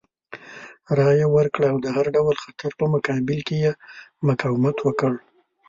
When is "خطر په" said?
2.43-2.85